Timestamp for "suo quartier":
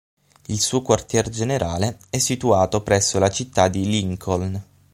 0.61-1.29